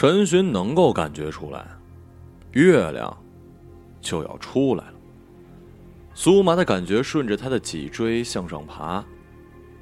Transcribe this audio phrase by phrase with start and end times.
[0.00, 1.62] 陈寻能够感觉出来，
[2.52, 3.14] 月亮
[4.00, 4.94] 就要出来了。
[6.14, 9.04] 苏麻的感觉顺着他的脊椎向上爬，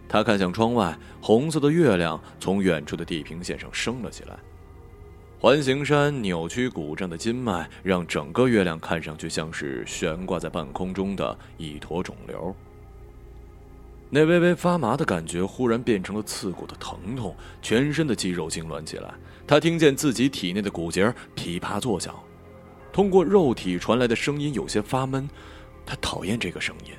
[0.08, 4.36] 他看向窗外，红色的月亮从远处的地平线上升了起来。
[5.38, 12.52] 环形山扭曲鼓胀的筋脉，让整个月亮看上去像是悬挂在半空中的一坨肿瘤。
[14.10, 19.12] 那微微发麻的感觉忽然变成了刺骨的疼痛，全身的肌肉痉挛起来。
[19.46, 22.14] 他听见自己体内的骨节噼啪作响，
[22.92, 25.28] 通过肉体传来的声音有些发闷。
[25.84, 26.92] 他讨厌这个声音，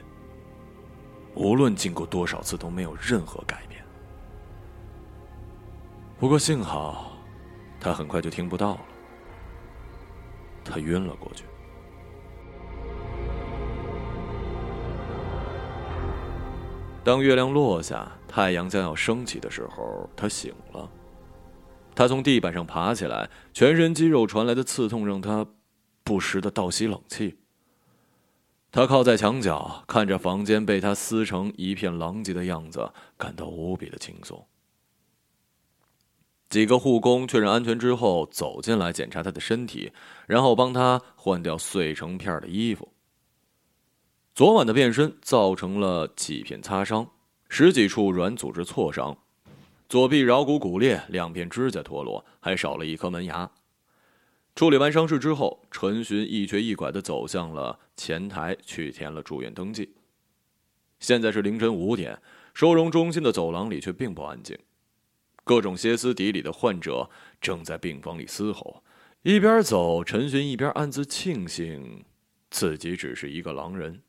[1.35, 3.83] 无论经过多少次都没有任何改变。
[6.19, 7.17] 不过幸好，
[7.79, 8.81] 他很快就听不到了。
[10.63, 11.43] 他晕了过去。
[17.03, 20.89] 当月亮落下，太阳将要升起的时候，他醒了。
[21.95, 25.45] 他从地板上爬起来，全身肌肉传来的刺痛让他
[26.03, 27.37] 不时的倒吸冷气。
[28.71, 34.45] 他靠在墙角，看着房间被他撕成一片狼藉的样子，感到无比的轻松。
[36.49, 39.91] 几个护工确认安全之后，走进来检查他的身体，
[40.27, 42.87] 然后帮他换掉碎成片的衣服。
[44.39, 47.11] 昨晚的变身造成了几片擦伤，
[47.49, 49.17] 十几处软组织挫伤，
[49.89, 53.51] 左臂桡骨骨裂，两片指甲脱落，还少了一颗门牙。
[54.55, 59.93] 处理完伤势之后，陈寻一瘸一拐的走向了前台，去填了住院登记。
[61.01, 62.17] 现在是凌晨五点，
[62.53, 64.57] 收容中心的走廊里却并不安静，
[65.43, 67.09] 各种歇斯底里的患者
[67.41, 68.85] 正在病房里嘶吼。
[69.23, 72.05] 一边走，陈寻一边暗自庆幸
[72.49, 74.01] 自己只是一个狼人。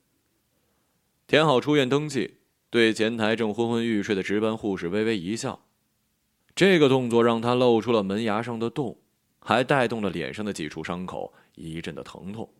[1.30, 2.38] 填好出院登记，
[2.70, 5.64] 对前台正昏昏欲睡的值班护士微微一笑，
[6.56, 8.98] 这个动作让他露出了门牙上的洞。
[9.38, 12.52] 还带动了脸上的几处伤口一阵的疼痛。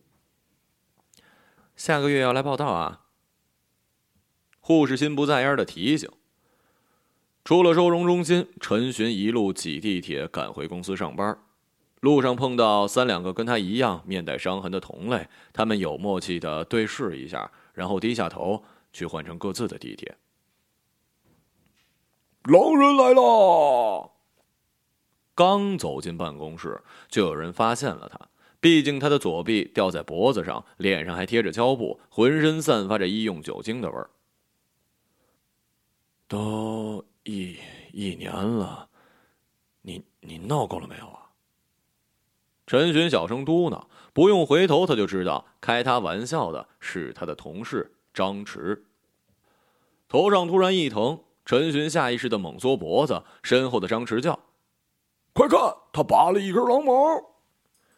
[1.75, 3.01] 下个月要来报道啊！
[4.61, 6.09] 护士心不在焉的提醒。
[7.43, 11.37] 出了收容中心，陈寻一路挤地铁赶回公司上班。
[11.99, 20.17] 路上碰到三两个跟他一样面带伤痕的同类，他们有默契的对视一下，然后低下头去换乘各自的地铁。
[22.43, 24.11] 狼人来了！
[25.33, 28.29] 刚走进办公室，就有人发现了他。
[28.59, 34.09] 毕竟他的左臂吊在脖子上，脸上还贴着胶布，浑身散发着医用酒精的味儿。
[36.27, 37.57] 都一
[37.91, 38.87] 一年了，
[39.81, 41.30] 你你闹够了没有啊？
[42.71, 43.83] 陈寻小声嘟囔，
[44.13, 48.79] 不用回头他就知道开他玩笑的是他的同事张弛。
[50.07, 54.39] 头上突然一疼，陈寻下意识的猛缩脖子，身后的张弛叫。
[55.33, 55.59] 快看，
[55.91, 56.93] 他拔了一根狼毛。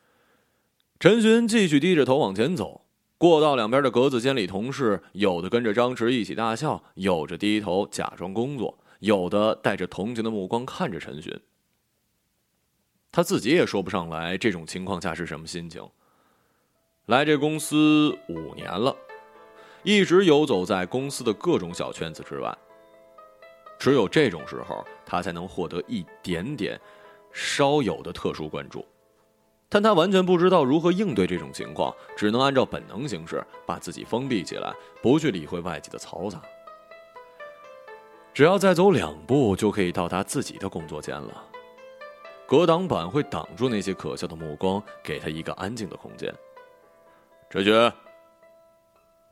[1.00, 2.82] 陈寻继续低着头往前走，
[3.20, 11.40] 过道两边的格子间里，同事有的跟着张弛一起大笑，有着低头假装工作，有的带着同情的目光看着陈寻。
[13.14, 15.88] 他自己也说不上来这种情况下是什么心情。
[17.06, 18.96] 来这公司五年了，
[19.84, 22.58] 一直游走在公司的各种小圈子之外，
[23.78, 26.78] 只有这种时候，他才能获得一点点。
[27.32, 28.86] 稍有的特殊关注，
[29.68, 36.40] 但他完全不知道如何应对这种情况，只能按照本能行事，把自己封闭起来，不去理会外界的嘈杂。
[38.32, 41.44] 只要再走两步，就可以到达自己的工作间了。
[42.54, 46.32] 隔挡板会挡住那些可笑的目光，给他一个安静的空间。
[47.50, 47.92] 陈寻，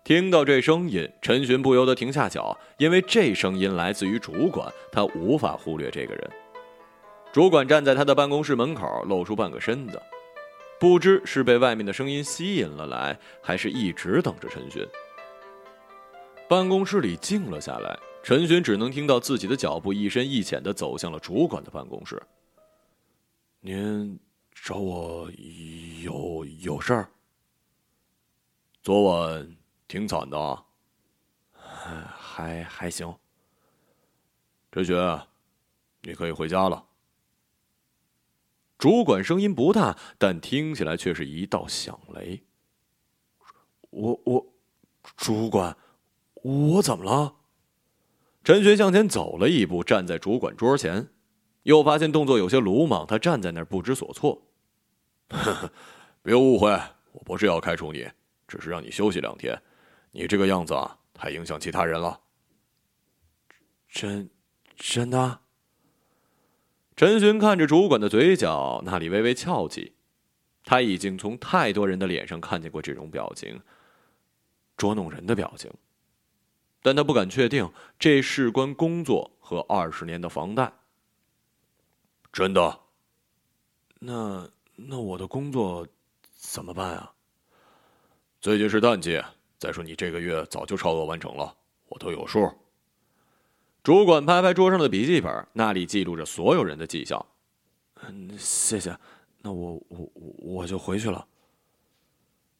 [0.04, 6.32] 听到这声音，陈寻不由得停下脚，因为这声音来自于主管，他无法忽略这个人。
[7.32, 10.02] 主管站在他的办公室门口，露出半个身子，
[10.80, 14.84] 不知是被外面的声音吸引了来，还是一直等着陈寻。
[16.50, 22.20] 办公室里静了下来，陈寻只能听到自己的脚步一深一浅的走向了主管的办公室。
[23.64, 24.20] 您
[24.52, 25.30] 找我
[26.02, 27.12] 有有事儿？
[28.82, 29.56] 昨晚
[29.88, 30.66] 挺惨的啊，
[32.18, 33.16] 还还行。
[34.72, 34.96] 陈雪，
[36.02, 36.88] 你可以回家了。
[38.80, 42.42] 主管声音不大，但听起来却是一道响雷。
[43.92, 44.44] 我我，
[45.16, 45.78] 主管，
[46.34, 47.36] 我怎么了？
[48.44, 51.10] 陈雪向前走了一步，站在主管桌前，
[51.64, 54.42] 又发现动作有些鲁莽，他站在那儿不知所措。
[56.24, 56.70] 别误会，
[57.12, 58.08] 我不是要开除你，
[58.48, 59.60] 只是让你休息两天。
[60.12, 62.20] 你这个样子啊，太影响其他人了。
[63.88, 64.30] 真
[64.76, 65.40] 真的？
[66.96, 69.94] 陈寻看着主管的嘴角，那里微微翘起。
[70.64, 73.60] 他已经从太多人的脸上看见过这种表情，
[74.78, 75.72] 捉弄人的表情。
[76.84, 80.72] 但他不敢确定这事关工作和二十年的房贷。
[82.32, 82.80] 真的？
[84.00, 85.86] 那那我的工作
[86.38, 87.14] 怎么办啊？
[88.40, 89.22] 最近是淡季，
[89.60, 91.56] 再说你这个月早就超额完成了，
[91.90, 92.52] 我都有数。
[93.84, 97.26] 主管拍拍桌上的笔记本，那里记录着所有人的绩效。
[98.02, 98.98] 嗯，谢谢。
[99.42, 101.28] 那我我我就回去了。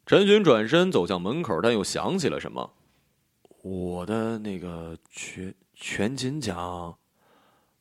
[0.04, 2.74] 陈寻转身走向门口，但又想起了什么。
[3.62, 6.96] 我的那个全全勤奖，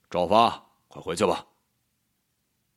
[0.09, 1.45] 照发，快回去吧。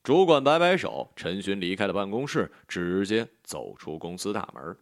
[0.04, 4.76] 主管摆摆手，陈寻离开了办公室，直接走出公司大门。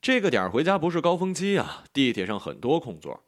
[0.00, 3.22] 这个点回家不是高峰期啊，地铁上很多空座。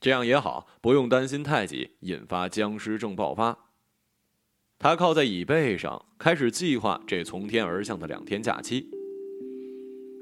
[0.00, 3.58] 这样也好，不用担心太挤，引发僵尸症爆发。
[4.78, 8.88] 他靠在椅背上，开始计划这从天而降的两天假期。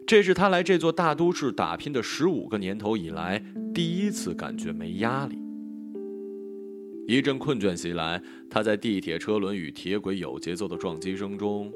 [0.09, 3.41] 这是他来这座大都市打拼的十五个年头以来
[3.73, 5.39] 第一次感觉没压力。
[7.11, 11.69] 一阵困倦袭来，他在地铁车轮与铁轨有节奏的撞击声中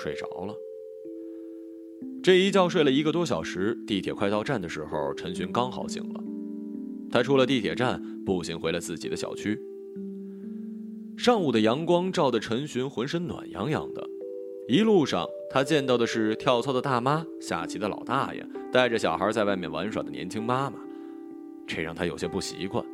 [0.00, 0.54] 睡着了。
[2.22, 6.22] 这一觉睡了一个多小时，地铁快到站的时候，陈寻刚好醒了。
[7.10, 9.60] 他出了地铁站，步行回了自己的小区。
[11.16, 14.08] 上午的阳光照得陈寻浑身暖洋洋的，
[14.68, 20.78] 一路上他见到的是跳操的大妈、下棋的老大爷、带着小孩在外面玩耍的年轻妈妈，
[21.66, 22.86] 这让他有些不习惯。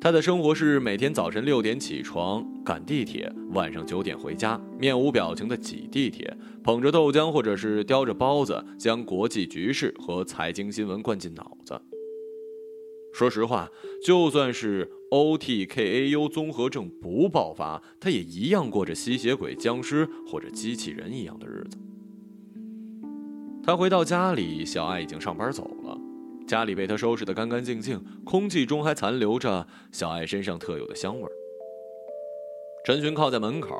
[0.00, 11.78] 他的生活是每天早晨六点起床赶地铁，晚上九点回家，面无表情的挤地铁，捧着豆浆或者是叼着包子，将国际局势和财经新闻灌进脑子。
[13.12, 13.70] 说实话，
[14.04, 14.90] 就算是。
[15.10, 21.76] OTKAU 综合症不爆发，他也一样过着吸血鬼、僵尸或者机器人一样的日子。
[23.60, 25.99] 他回到家里，小爱已经上班走了，
[26.50, 31.30] 家里被他收拾得干干净净，空气中还残留着小爱身上特有的香味儿。
[32.84, 33.72] 陈寻靠在门口，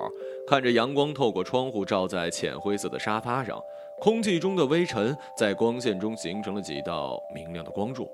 [0.47, 3.61] 看着阳光透过窗户照在浅灰色的沙发上，
[4.01, 8.09] 空气中的微尘在光线中形成了几道明亮的光柱。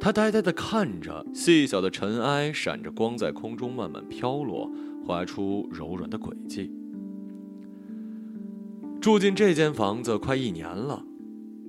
[0.00, 4.66] 他呆呆地看着细小的尘埃闪着光，在空中慢慢飘落，
[5.06, 6.72] 划出柔软的轨迹。
[8.98, 11.04] 住进这间房子快一年了，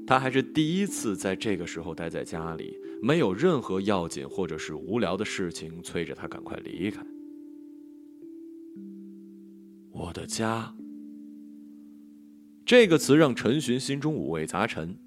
[0.07, 7.05] 他还是第一次在这个时候待在家里，没有任何要紧或者是无聊的事情催着他赶快离开。
[9.91, 10.73] 我的家，
[12.65, 14.97] 这个词让陈寻心中五味杂陈。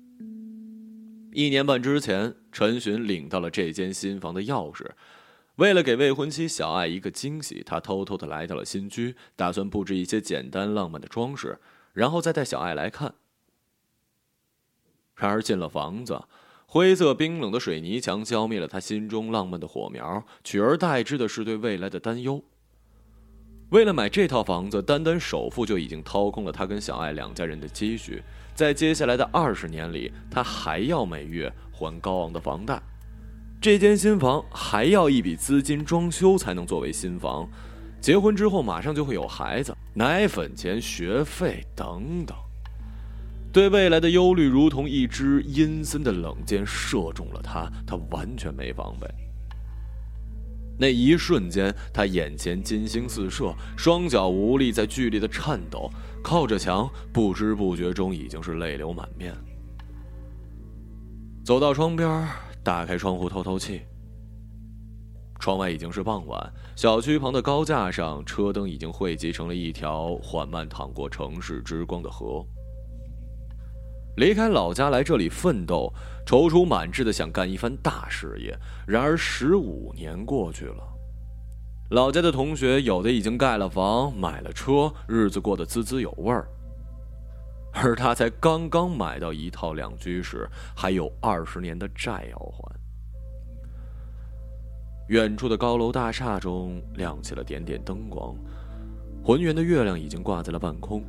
[1.33, 4.85] 一年半之前，陈寻领到了这间新房的钥匙。
[5.57, 11.59] 为了给未婚妻小爱一个惊喜，他偷偷的来到了新居，打算布置一些简单浪漫的装饰，
[11.95, 13.15] 然后再带小爱来看。
[15.21, 16.19] 然而进了房子，
[16.65, 22.43] 灰色冰冷的水泥墙浇灭了他心中浪漫的火苗，取而代之的是对未来的担忧。
[23.69, 28.23] 为了买这套房子，单单首付就已经掏空了他跟小爱两家人的积蓄。
[28.55, 32.83] 在接下来的二十年里，他还要每月还高昂的房贷，
[33.61, 37.49] 这间新房还要一笔资金装修才能作为新房，
[38.01, 42.37] 结婚之后马上就会有孩子，奶粉钱、学费等等，
[43.53, 49.09] 对未来的忧虑如同一支阴森的冷箭射中了他，他完全没防备。
[50.79, 55.91] 那一瞬间，他眼前金星四射，双脚无力，在剧烈的颤抖。
[56.23, 59.35] 靠着墙，不知不觉中已经是泪流满面。
[61.45, 62.27] 走到窗边，
[62.63, 63.83] 打开窗户透透气。
[65.39, 72.47] 窗外已经是傍晚，小区旁的高架上，车灯已经汇集成了一条缓慢淌过城市之光的河。
[74.17, 75.93] 离开老家来这里奋斗，
[76.27, 78.57] 踌躇满志的想干一番大事业。
[78.87, 80.83] 然而十五年过去了。
[81.91, 86.47] 老家的同学有的已经盖了房、买了车，日子过得滋滋有味儿，
[87.73, 92.73] 而他才刚刚买到一套两居室，还有二十年的债要还。
[95.09, 98.37] 远处的高楼大厦中亮起了点点灯光，
[99.25, 101.03] 浑圆的月亮已经挂在了半空。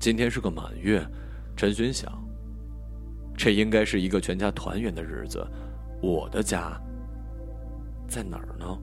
[0.00, 1.06] 今天是个满月，
[1.54, 2.10] 陈寻想，
[3.36, 5.46] 这应该是一个全家团圆的日子，
[6.00, 6.72] 我的家
[8.08, 8.78] 在哪儿呢？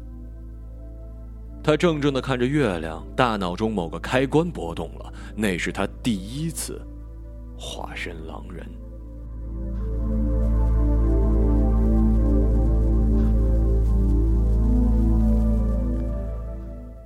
[1.63, 6.79] 他怔怔的看着月亮，大脑中某个开关波动了，那是他第一次
[7.57, 8.63] 化身狼人。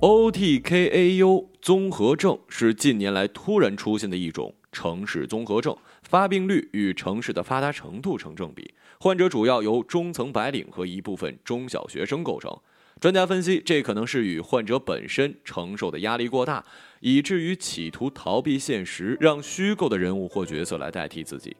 [0.00, 1.51] O T K A U。
[1.62, 8.74] 综合症是近年来突然出现的一种城市综合症，发病率与城市的发达程度成正比。
[8.98, 12.52] 患者主要由中层白领和一部分中小学生构成。
[13.00, 16.64] 专家分析，这可能是与患者本身承受的压力过大，
[16.98, 21.56] 以至于企图逃避现实，让虚构的人物或角色来代替自己。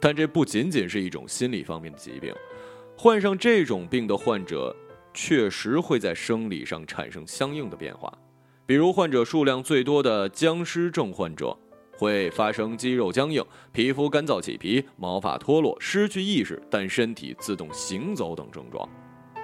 [0.00, 2.34] 但这不仅仅是一种心理方面的疾病，
[2.96, 4.74] 患上这种病的患者。
[5.14, 8.10] 确实会在生理上产生相应的变化，
[8.64, 11.56] 比如患者数量最多的僵尸症患者
[11.98, 18.88] 会发生肌肉僵硬、皮肤干燥起皮、毛发脱落、失去意识但身体自动行走等症状。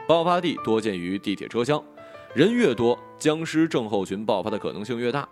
[0.07, 1.83] 爆发地多见于地铁车厢，
[2.35, 5.29] 人越多，僵尸症候群爆发的可能性越大。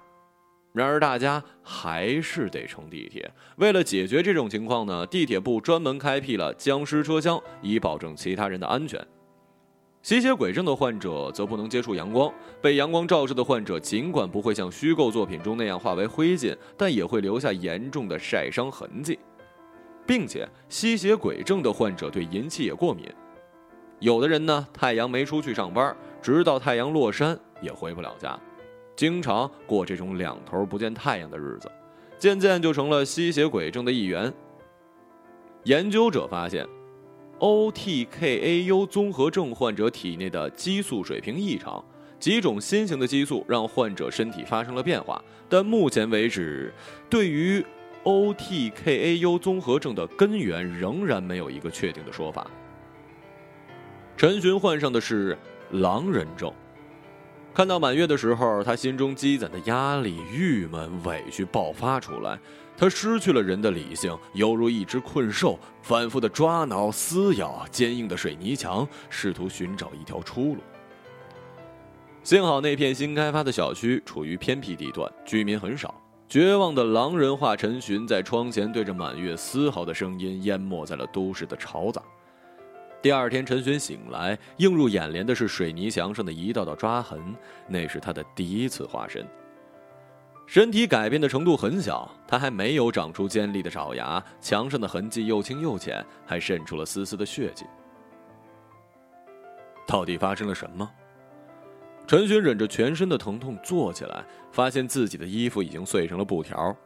[0.72, 3.32] 然而，大家还是得乘地铁。
[3.56, 9.00] 为了解决这种情况呢，地铁部专门开辟了僵尸车厢，以保证其他人的安全。
[10.06, 12.32] 吸血鬼症的患者则不能接触阳光，
[12.62, 19.18] 被阳光照射的患者尽管不会像虚构作品中那样化为灰烬，但也会留下严重的晒伤痕迹，
[20.06, 23.12] 并且吸血鬼症的患者对银器也过敏。
[23.98, 28.38] 有的人呢，太阳没出去上班，直到太阳落山也回不了家，
[28.94, 31.68] 经常过这种两头不见太阳的日子，
[32.16, 34.32] 渐渐就成了吸血鬼症的一员。
[35.64, 36.64] 研究者发现。
[37.38, 41.84] OTKAU 综合症患者体内的激素水平异常，
[42.18, 46.72] 几种新型的激素让患者身体发生了变化，但目前为止，
[47.10, 47.64] 对于
[48.04, 52.50] OTKAU 综合症的根源仍然没有一个确定的说法。
[54.16, 55.36] 陈寻患上的是
[55.72, 56.50] 狼人症。
[57.52, 62.38] 看到满月的时候，他心中积攒的压力、郁闷、委屈爆发出来，
[62.76, 70.58] 他失去了人的理性，犹如一只困兽，反复的抓挠、撕咬坚硬的水泥墙，试图寻找一条出路。
[72.22, 75.94] 幸好那片新开发的小区处于偏僻地段，居民很少。
[76.28, 82.02] 绝望的狼人化陈寻在窗前对着满月嘶嚎的声音，淹没在了都市的嘈杂。
[83.00, 87.36] 第二天，陈寻醒来，映入眼帘的是水泥墙上的一道道抓痕，
[87.68, 89.24] 那是他的第一次化身。
[90.46, 97.66] 身体改变的程度很小，他还没有长出尖利的爪牙，墙上的痕迹又轻又浅，还渗出了丝丝的血迹。
[99.86, 100.88] 到底发生了什么？
[102.06, 106.76] 陈寻忍着全身的疼痛坐起来，发现自己的衣服已经碎成了布条，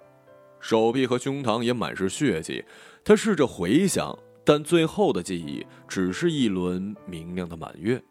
[0.58, 2.64] 手臂和胸膛也满是血迹。
[3.04, 4.18] 他试着回想。
[4.42, 8.02] 但最后的记忆只是一轮明亮的满月。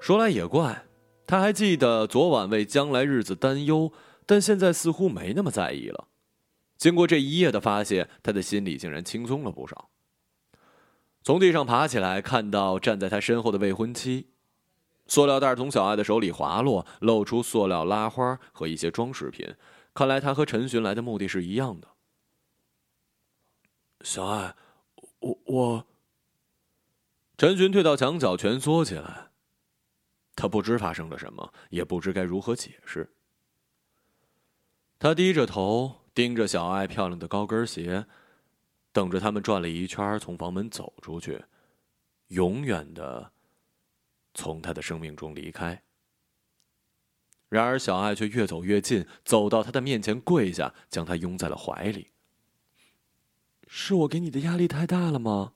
[0.00, 0.82] 说来也怪，
[1.26, 3.92] 他还记得昨晚为将来日子担忧，
[4.24, 6.06] 但现在似乎没那么在意了。
[6.76, 9.90] 经过这一夜的发泄，他的心里竟然轻松了不少。
[11.22, 14.28] 从地上爬起来，看到站在他身后的未婚妻，
[15.08, 19.54] 塑料袋从小爱的手里滑落，露出塑料拉花和一些装饰品。
[19.92, 21.88] 看来他和陈寻来的目的是一样的。
[24.02, 24.54] 小爱，
[25.18, 25.86] 我我。
[27.38, 29.25] 陈寻退到墙角，蜷缩起来。
[30.36, 33.10] 他不知发生了什么，也不知该如何解释。
[34.98, 38.06] 他低着头，盯着小爱漂亮的高跟鞋，
[38.92, 41.44] 等着他们转了一圈，从房门走出去，
[42.28, 43.32] 永远的
[44.34, 45.82] 从他的生命中离开。
[47.48, 52.12] 然而，小爱却越走越近，走到他的面前，跪下，将他拥在了怀里。
[53.68, 55.52] 是我给你的压力太大了吗？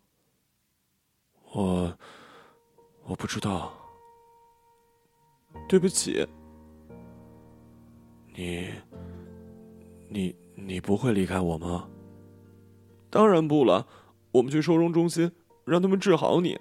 [1.53, 1.99] 我
[3.05, 3.80] 我不知道，
[5.69, 6.27] 对不起。
[8.35, 8.71] 你
[10.09, 11.89] 你你不会离开我吗？
[13.11, 13.87] 当然不了，
[14.33, 15.33] 我们去收容中心，
[15.65, 16.59] 让他们治好你。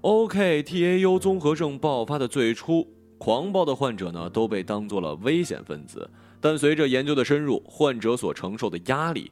[0.00, 6.10] OKTAU 综合症爆发的最初，狂暴的患者呢都被当做了危险分子。
[6.40, 9.30] 但随着研究的深入，患者所承受的压力，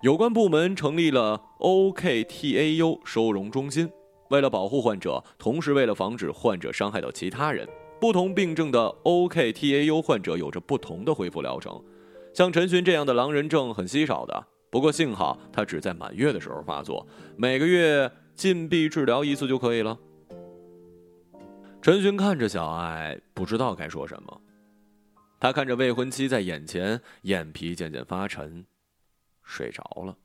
[0.00, 3.90] 有关部门成立了 OKTAU 收容中心。
[4.30, 7.68] 为了保护患者，同时为了防止患者伤害到其他人，
[8.00, 11.82] 不同病症的 OKTAU 患者有着不同的恢复疗程。
[12.34, 17.06] 像陈寻这样的狼人症很稀少的，不过幸好他只在满月的时候发作，
[17.36, 19.98] 每个月禁闭治疗一次就可以了。
[21.80, 24.40] 陈寻看着小爱，不知道该说什么。
[25.40, 28.66] 他看着未婚妻在眼前，眼皮渐渐发沉，
[29.42, 30.16] 睡着了。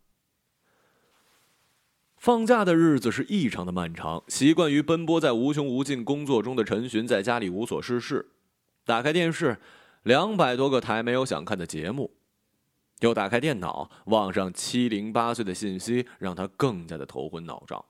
[2.23, 8.25] 放假的日子是异常的漫长，习惯于奔波在无穷无尽工作中的陈寻在家里无所事事，
[8.85, 9.57] 打开电视，
[10.03, 12.11] 两百多个台没有想看的节目，
[13.01, 17.83] 又打开电脑，网上七零八碎的信息让他更加的头昏脑胀。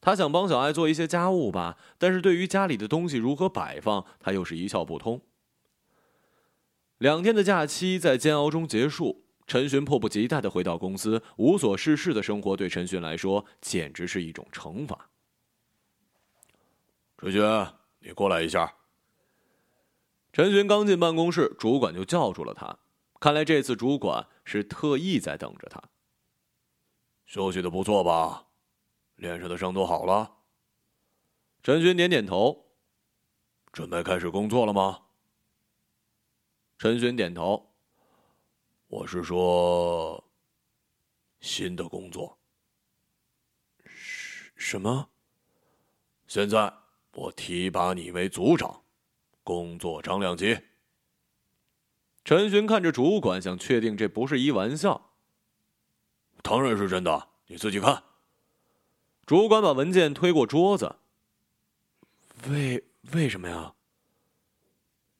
[0.00, 5.20] 他想帮小爱做一些家务吧，但是对于家里的东西如何摆放，他又是一窍不通。
[6.96, 15.08] 两天的假期在煎熬中结束，陈寻迫不及待的回到公司，无所事事的生活对陈寻来说简直是一种惩罚。
[17.18, 17.42] 陈寻，
[18.00, 18.74] 你过来一下。
[20.32, 22.78] 陈寻刚进办公室，主管就叫住了他。
[23.20, 25.82] 看来这次主管是特意在等着他。
[27.24, 28.46] 休息的不错吧？
[29.14, 30.36] 脸上的伤都好了。
[31.62, 32.66] 陈寻点点头。
[33.72, 35.02] 准备开始工作了吗？
[36.78, 37.75] 陈寻点头。
[38.88, 40.22] 我是说，
[41.40, 42.38] 新的工作。
[43.84, 45.08] 什什么？
[46.28, 46.72] 现在
[47.12, 48.82] 我提拔你为组长，
[49.42, 50.58] 工作张量级。
[52.24, 55.10] 陈寻看着主管，想确定这不是一玩笑。
[56.42, 58.02] 当然是真的，你自己看。
[59.24, 60.96] 主管把文件推过桌子。
[62.48, 63.74] 为为什么呀？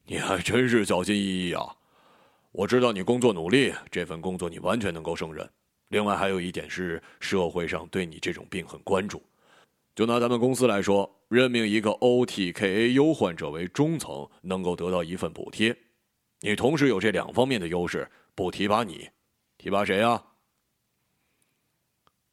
[0.05, 1.76] 你还真是小心翼翼啊！
[2.51, 5.47] 我知道你工作努力，这份工作你完全能够胜任。
[5.89, 9.21] 另外还有一点是，社会上对你这种病很关注。
[9.95, 15.75] 就拿咱们公司来说，任命一个 OTKAU 患者为中层，能够得到一份补贴。
[16.41, 19.09] 你同时有这两方面的优势，不提拔你，
[19.57, 20.23] 提拔谁啊？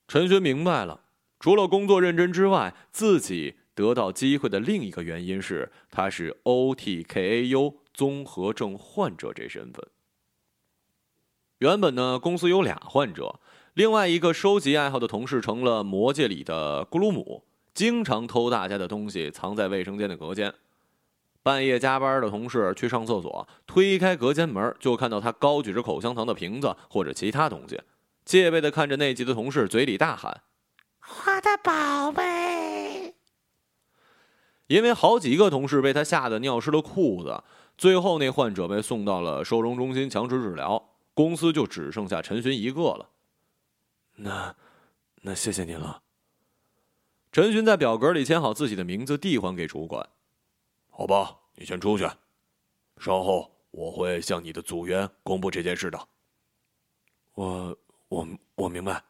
[0.09, 1.04] 陈寻明白了，
[1.40, 9.87] 除了工作认真之外，自己得到机会的另一个原因是他是 OTKAU 综合症患者这身份。
[11.64, 13.40] 原本呢，公司有俩患者，
[13.73, 17.42] 另外一个收集爱好的同事成了魔界里的咕噜姆，
[17.73, 20.53] 经常偷大家的东西藏在卫生间的隔间。
[21.42, 27.81] 半夜加班的同事去上厕所，推开隔间门，就看到他高举着口香糖的瓶子或者其他东西。
[28.27, 30.42] 戒备的看着内急的同事，嘴里大喊
[31.24, 33.14] ：“我的宝贝！”
[34.68, 37.42] 因为好几个同事被他吓得尿湿了裤子，
[37.79, 43.09] 最后那患者被送到了收容中心强制治疗，公司就只剩下陈寻一个了。
[44.16, 44.55] 那，
[45.22, 46.03] 那谢谢您了。
[47.33, 50.07] 陈寻在表格里签好自己的名字，递还给主管。
[50.90, 52.07] 好吧，你先出去，
[52.98, 56.09] 稍后我会向你的组员公布这件事的。
[57.35, 57.79] 我。
[58.09, 59.03] 我我明白。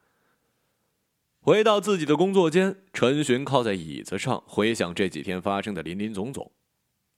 [1.40, 6.50] 回到自己的工作间，陈寻靠在椅子上，回想这几天发生的林林总总。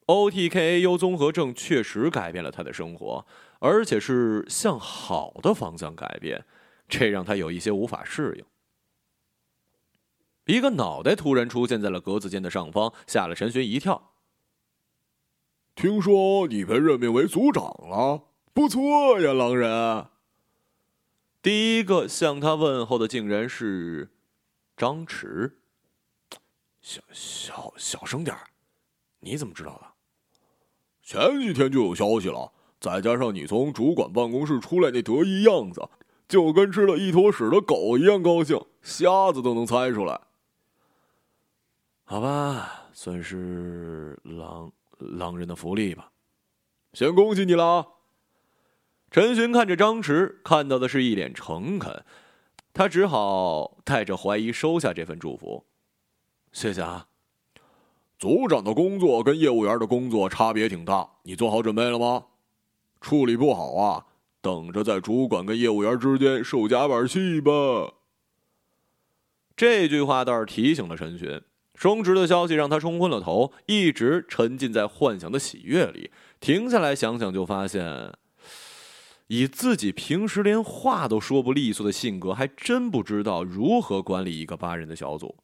[0.07, 3.27] OTKAU 综合症确实改变了他的生活，
[3.59, 6.45] 而且是向好的方向改变，
[6.89, 8.45] 这让他有一些无法适应。
[10.45, 14.13] 一个脑袋突然出现在了格子间的上方，吓了陈寻一跳。
[15.75, 18.23] 听说你被任命为组长了，
[18.55, 20.07] 不错呀，狼人。
[21.43, 24.13] 第一个向他问候的竟然是
[24.77, 25.55] 张弛。
[26.81, 28.37] 小小小声点
[29.19, 29.96] 你怎么知道的？
[31.07, 35.89] 前几天就有消息了，再加上你从主管办公室出来那得意样子，
[36.27, 40.21] 就跟吃了一坨屎的狗一样高兴，瞎子都能猜出来。
[42.03, 46.11] 好吧，算是狼狼人的福利吧。
[46.93, 47.87] 先恭喜你了。
[49.13, 52.05] 陈寻看着张弛，看到的是一脸诚恳，
[52.75, 55.65] 他只好带着怀疑收下这份祝福。
[56.51, 57.07] 谢谢啊，
[58.19, 62.25] 组长的工作跟业务员的工作差别挺大，你做好准备了吗？
[63.01, 64.07] 处理不好啊，
[64.41, 67.53] 等着在主管跟业务员之间受夹板气吧。
[69.55, 71.41] 这句话倒是提醒了陈寻，
[71.75, 78.13] 升职的消息让他冲昏了头，一直沉浸在幻想的喜悦里，停下来想想，就发现。
[79.29, 85.37] 以自己平时连话都说不利索的性格，还真不知道如何管理一个八人的小组。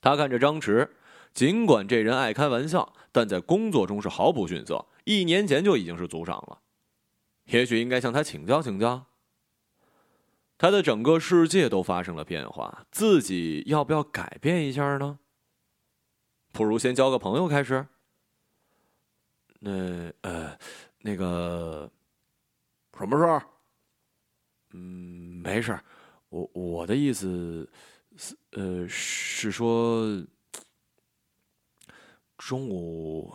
[0.00, 0.88] 他看着张弛，
[1.32, 4.86] 尽管这人爱开玩笑，但在工作中是毫不逊色。
[5.04, 6.58] 一年前就已经是组长了，
[7.44, 9.06] 也许应该向他请教请教。
[10.58, 15.18] 他的整个世界都发生了变化，自己要不要改变一下呢？
[16.52, 17.86] 不如先交个朋友开始。
[19.60, 20.58] 那呃，
[21.00, 21.90] 那个。
[22.98, 23.42] 什么事儿？
[24.74, 25.82] 嗯，没事儿。
[26.28, 27.68] 我我的意思
[28.16, 30.24] 是，呃，是说
[32.44, 33.32] 中午。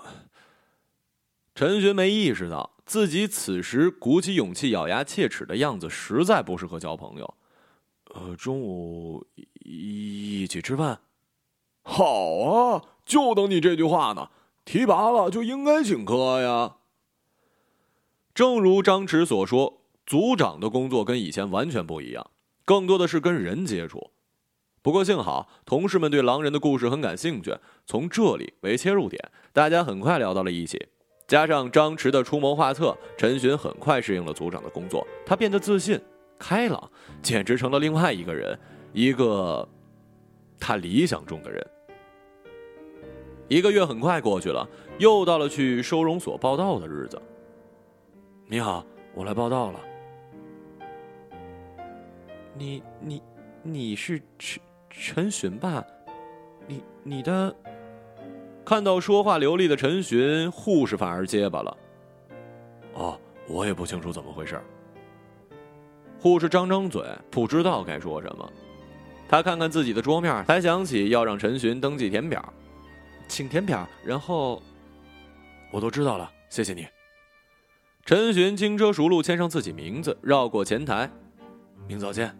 [1.55, 7.33] 陈寻没意识到自己此时鼓起勇气、咬牙切齿的样子，实在不适合交朋友。
[8.13, 9.25] 呃，中午
[9.63, 10.99] 一起吃饭。
[11.83, 14.29] 好啊，就等你这句话呢。
[14.65, 16.75] 提拔了就应该请客呀。
[18.35, 22.29] 正如张弛所说，组长的工作跟以前完全不一样，
[22.65, 24.11] 更多的是跟人接触。
[24.81, 27.53] 不过幸好，同事们对狼人的故事很感兴趣，
[27.85, 30.87] 从这里为切入点，大家很快聊到了一起。
[31.27, 35.05] 加上张弛的出谋划策，陈寻很快适应了组长的工作。
[35.25, 35.99] 他变得自信、
[36.39, 36.89] 开朗，
[37.21, 38.57] 简直成了另外一个人，
[38.93, 39.67] 一个
[40.57, 41.67] 他理想中的人。
[43.49, 44.65] 一个月很快过去了，
[44.99, 47.21] 又到了去收容所报道的日子。
[48.45, 49.79] 你好，我来报道了。
[52.53, 53.21] 你你
[53.63, 55.83] 你是陈陈寻吧？
[56.67, 57.55] 你你的。
[58.65, 61.77] 看到说话流利的陈寻，护士反而结巴了。
[62.95, 63.17] 哦，
[63.47, 64.61] 我也不清楚怎么回事。
[66.19, 68.51] 护士张张嘴，不知道该说什么。
[69.29, 72.53] 他看看自己的桌面，才想起要让陈寻登记填表，
[73.29, 74.61] 请填表，然后
[75.71, 76.85] 我都知道了，谢谢你。
[78.03, 81.09] 陈寻轻车熟路签上自己名字，绕过前台，
[81.87, 82.37] 明早见。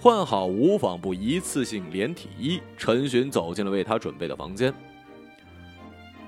[0.00, 4.72] 换好无纺布一次性连体衣，陈寻走进了为他准备的房间。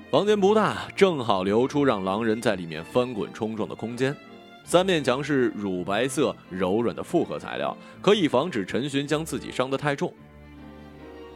[0.09, 4.13] 房间不大，正好留出让狼人在里面翻滚冲撞的空间。
[4.65, 10.13] 三面墙是乳白色柔软的复合材料，可以防止陈寻将自己伤得太重。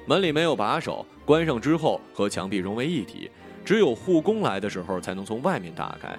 [0.06, 3.32] 门里没有把手，关上之后和墙壁融为一体，
[3.63, 6.13] 只有护工来的时候才能从外面打开。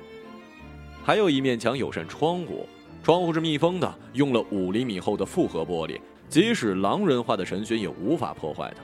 [1.04, 2.66] 还有一面墙有扇窗户。
[3.06, 8.82] 窗户是密封的，用了五厘米厚的复合玻璃，即使狼人化的陈寻也无法破坏它。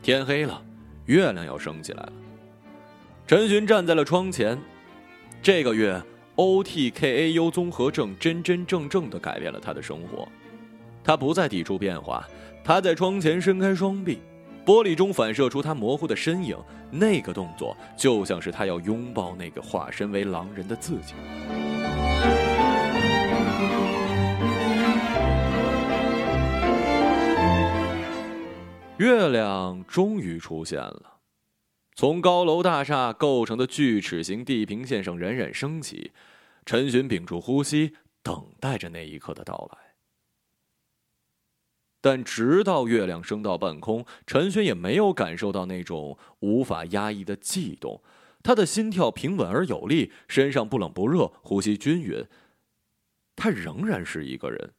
[0.00, 0.62] 天黑了，
[1.06, 2.12] 月亮要升起来了。
[3.26, 4.56] 陈寻站在了窗前。
[5.42, 6.00] 这个月
[6.36, 10.28] ，OTKAU 综合症真真正正的改变了他的生活。
[11.02, 12.24] 他不再抵触变化，
[12.62, 14.20] 他在窗前伸开双臂，
[14.64, 16.56] 玻璃中反射出他模糊的身影。
[16.92, 21.14] 那个动作就像是他要拥抱那个化身为狼人的自己。
[29.04, 31.18] 月亮终于出现了，
[31.94, 36.12] 从高楼大厦构成的锯齿形地平线上冉冉升起。
[36.64, 39.78] 陈寻屏住呼吸，等待着那一刻的到来。
[42.00, 48.02] 但直到月亮升到半空，陈寻也没有感受到那种无法压抑的悸动。
[48.42, 52.24] 他的心跳平稳而有力，身上不冷不热，呼吸均匀。
[53.36, 54.72] 他仍然是一个人。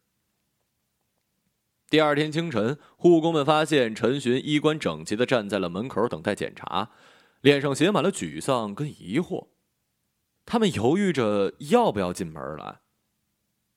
[1.90, 6.90] 第二天清晨，护工们发现陈寻衣冠整齐的站在了门口等待检查，
[7.42, 9.48] 脸上写满了沮丧跟疑惑。
[10.46, 12.82] 他们犹豫着要不要进门来，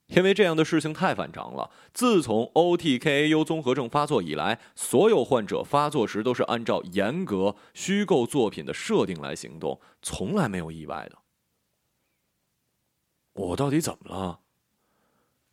[0.06, 1.70] 因为这样的事情太反常了。
[1.92, 11.18] 自从 OTKAU 综合症发作以来，所有患者发作时都是按照严格虚构作品的设定来行动，从来没有意外的。
[13.34, 14.40] 我到底怎么了？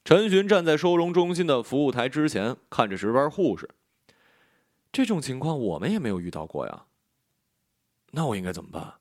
[0.05, 3.67] 陈寻站在收容中心的服务台之前，看着值班护士。
[4.91, 6.85] 这种情况我们也没有遇到过呀。
[8.11, 8.99] 那我应该怎么办？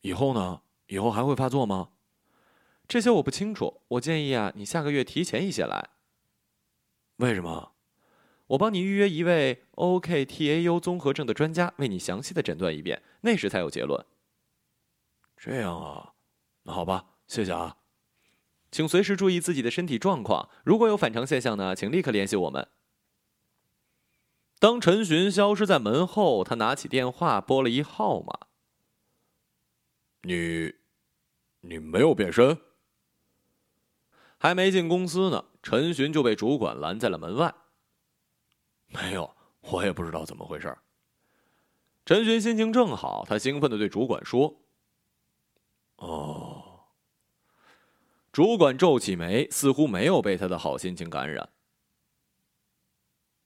[0.00, 0.62] 以后呢？
[0.88, 1.90] 以后还会发作吗？
[2.88, 3.82] 这些我不清楚。
[3.86, 5.90] 我建议啊，你下个月提前一些来。
[7.18, 7.74] 为什么？
[8.48, 14.04] 我帮你预约一位 OKTAU 综合症的专家，为你详细的诊断一遍，那时才有结论。
[15.36, 16.14] 这样啊，
[16.64, 17.76] 那好吧，谢谢啊。
[18.70, 22.68] 请随时注意自己的身体状况，如果有反常现象呢，请立刻联系我们。
[24.58, 28.46] 当陈寻消失在门后，他拿起电话拨了一号码。
[30.22, 30.74] 你，
[31.60, 32.58] 你没有变身？
[34.36, 37.54] 还没进公司呢，陈寻就被主管拦在了门外。
[38.88, 40.76] 没有，我也不知道怎么回事。
[42.04, 44.60] 陈寻心情正好，他兴奋的对主管说
[45.96, 46.64] ：“哦。”
[48.38, 51.48] 主管皱起眉，似乎没有被他的好心情感染。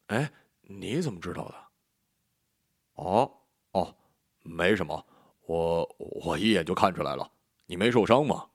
[0.09, 1.55] 哎，你怎么知道的？
[2.97, 3.33] 哦
[3.71, 3.97] 哦，
[4.43, 5.07] 没什么，
[5.47, 7.33] 我我一眼就看出来了。
[7.69, 8.49] 你没受伤吗？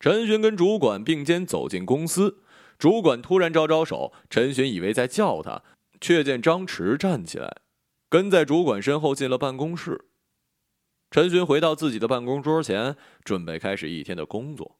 [0.00, 2.42] 陈寻跟主管并肩走进公司，
[2.78, 5.62] 主管突然招招手，陈寻以为在叫他，
[6.00, 7.60] 却见张弛站起来，
[8.08, 10.06] 跟在主管身后进了办公室。
[11.10, 14.78] 陈寻回到自己的办公桌前，准备开始一天的工作。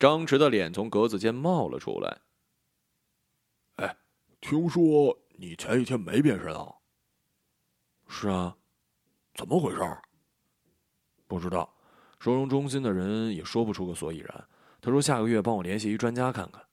[0.00, 2.22] 张弛的脸从格子间冒了出来。
[3.76, 3.96] 哎，
[4.40, 6.74] 听说你前一天没变身啊？
[8.08, 8.56] 是啊，
[9.34, 9.78] 怎么回事？
[11.26, 11.70] 不知道，
[12.18, 14.48] 收容中心的人也说不出个所以然。
[14.80, 16.66] 他说下个月帮我联系一专家看看。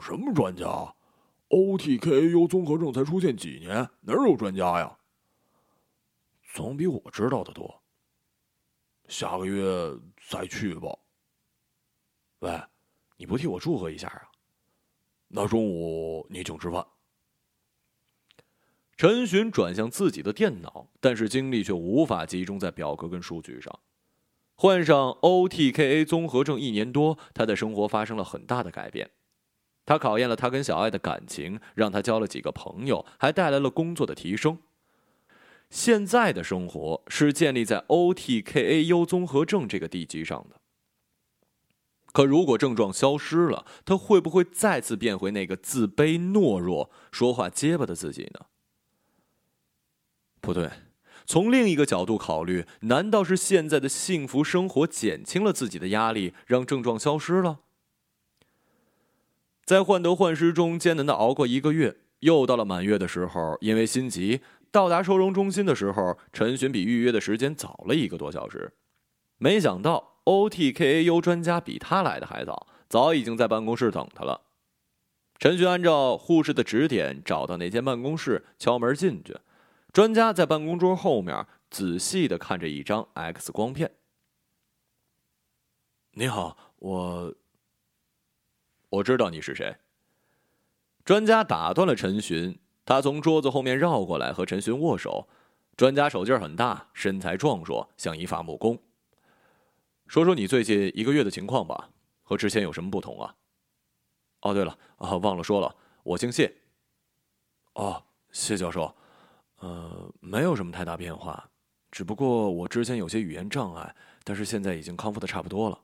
[0.00, 0.64] 什么专家
[1.50, 4.98] ？OTKAU 综合症才出现几年，哪有专家呀？
[6.54, 7.82] 总比我知道的多。
[9.08, 9.94] 下个月
[10.26, 10.98] 再去吧。
[12.40, 12.60] 喂，
[13.16, 14.22] 你不替我祝贺一下啊？
[15.28, 16.86] 那中午你请吃饭。
[18.96, 23.78] 陈寻转向自己的电脑，但是精力却无法集中在表格跟数据上。
[24.54, 29.10] 患上 OTKA 综合症一年多，他的生活发生了很大的改变。
[29.86, 34.58] 他考验了他跟小爱的感情，让他交了几个朋友，还带来了工作的提升。
[35.70, 40.60] 现在的生活是建立在 OTKAU 综合症这个地基上的。
[42.12, 48.46] 可如果症状消失了，他会不会再次变回那个自卑、懦弱、说话结巴的自己呢？
[50.40, 50.70] 不对，
[51.26, 57.60] 从另一个角度考虑，难道是现在的幸福生活减轻了自己的压力，让症状消失了？
[59.64, 64.40] 在患得患失中艰难的熬过一个月，又到了满月的时候，因为心急，
[64.70, 68.72] 到达收容中心的时候，陈寻比预约的时间早了一个多小时。
[69.38, 74.42] 没想到 OTKAU 专家比他来的还早，早已经在办公室等他了。
[75.38, 79.36] 陈寻按照护士的指点找到那间办公室，敲门进去。
[79.92, 83.92] 专家在办公桌后面仔细的看着一张 X 光片。
[86.12, 87.34] 你好，我
[88.90, 89.76] 我知道你是谁。
[91.04, 95.28] 专家打断了陈寻，他从桌子后面绕过来和陈寻握手。
[95.76, 98.76] 专家手劲很大，身材壮硕，像一发木工。
[100.08, 101.90] 说说你最近一个月的情况吧，
[102.22, 103.36] 和之前有什么不同啊？
[104.40, 106.52] 哦，对了啊，忘了说了，我姓谢。
[107.74, 108.96] 哦，谢教授。
[109.58, 111.50] 呃，没有什么太大变化，
[111.90, 113.94] 只不过我之前有些语言障碍，
[114.24, 115.78] 但是现在已经康复的差不多了。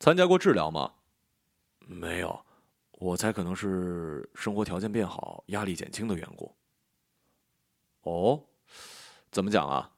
[0.00, 0.94] 参加过治疗吗？
[1.78, 2.44] 没有，
[2.92, 6.52] 我猜可能是生活条件变好、压力减轻的缘故。
[8.00, 8.42] 哦，
[9.30, 9.91] 怎么讲啊？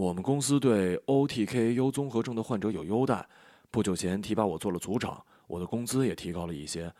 [0.00, 3.28] 我们公司对 OTKAU 综合症的患者有优待，
[3.70, 6.90] 不久前提拔我做了组长，我的工资也提高了一些，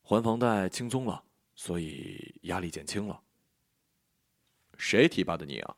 [0.00, 1.22] 还房贷轻松了，
[1.54, 3.20] 所以压力减轻了。
[4.78, 5.76] 谁提拔的你啊？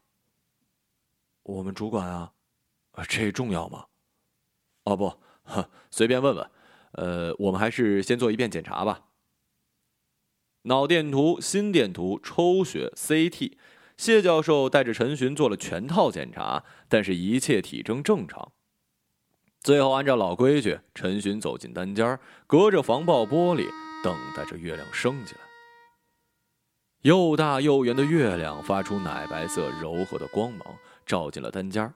[1.42, 2.32] 我们主管啊，
[3.08, 3.86] 这重要吗？
[4.84, 5.12] 哦不，
[5.90, 6.50] 随便问问。
[6.92, 9.08] 呃，我们还是先做一遍检查吧。
[10.62, 13.56] 脑电图、心电图、抽血、CT，
[14.00, 18.50] 谢教授带着陈寻做了全套检查，但是一切体征正常。
[19.60, 23.68] 最后按照老规矩，陈寻走进单间，隔着防爆玻璃，
[24.02, 25.40] 等待着月亮升起来。
[27.02, 30.60] 又大又圆的月亮发出奶白色柔和的光芒，
[31.04, 31.92] 照进了单间。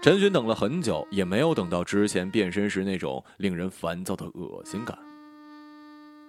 [0.00, 4.96] 陈寻等了很久，也没有等到之前变身时那种令人烦躁的恶心感。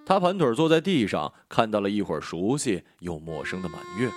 [0.03, 4.09] 他盘腿坐在地上，看到了一会儿熟悉又陌生的满月。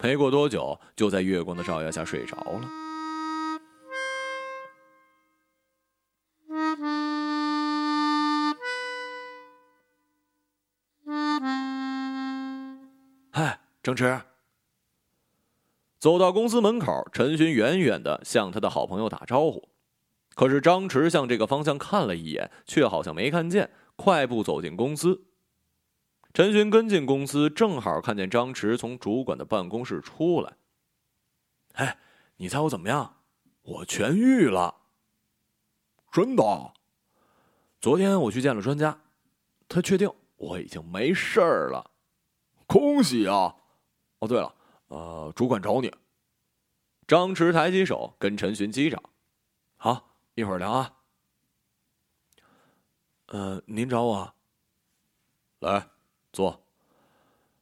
[0.00, 2.68] 没过多久，就在月光的照耀下睡着了。
[13.80, 14.20] 张弛
[15.98, 19.70] 走到公司门口，陈寻远远的向他的好朋友打招呼，
[20.34, 25.27] 可是张弛向这个方向看了一眼，却好像没看见，快步走进公司。
[26.32, 30.56] 陈寻跟进公司，正好看见张弛从主管的办公室出来。
[31.72, 31.98] 哎，
[32.36, 33.16] 你猜我怎么样？
[33.62, 34.76] 我痊愈了，
[36.12, 36.72] 真的。
[37.80, 39.00] 昨天我去见了专家，
[39.68, 41.90] 他确定我已经没事儿了，
[42.66, 43.56] 恭喜啊！
[44.20, 44.54] 哦，对了，
[44.88, 45.92] 呃，主管找你。
[47.06, 49.02] 张弛抬起手跟陈寻击掌，
[49.76, 50.94] 好，一会儿聊啊。
[53.26, 54.34] 呃，您找我？
[55.60, 55.88] 来，
[56.38, 56.62] 坐。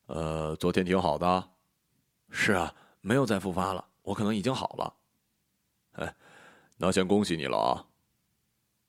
[0.05, 1.49] 呃，昨天挺好的。
[2.29, 4.95] 是啊，没有再复发了，我可能已经好了。
[5.93, 6.15] 哎，
[6.77, 7.87] 那先恭喜你了啊。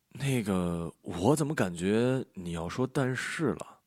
[0.09, 3.79] 那个，我怎么感觉你要说但是了？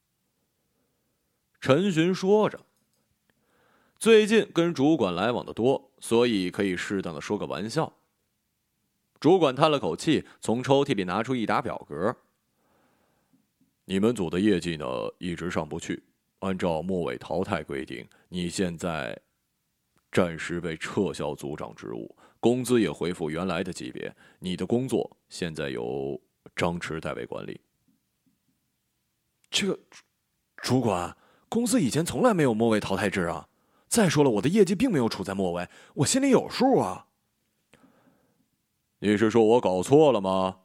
[1.60, 2.58] 陈寻说着。
[3.98, 7.92] 最近跟主管来往的多，所以可以适当的说个玩笑。
[9.18, 12.16] 主管叹了口气，从抽屉里拿出一沓表格。
[13.90, 14.86] 你们组的业绩呢，
[15.18, 16.00] 一直上不去。
[16.38, 19.20] 按照末尾淘汰规定，你现在
[20.12, 24.14] 暂时被撤销组长职务，工资也恢复原来的级别。
[24.38, 26.16] 你的工作现在由
[26.54, 27.60] 张弛代为管理。
[29.50, 29.76] 这个
[30.58, 31.16] 主管，
[31.48, 33.48] 公司以前从来没有末位淘汰制啊。
[33.88, 37.08] 再说了，我的业绩并没有处在末位，我心里有数啊。
[39.00, 40.58] 你是说我搞错了吗？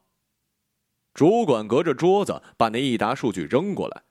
[1.15, 4.03] 主管隔着桌子把那一沓数据扔过来，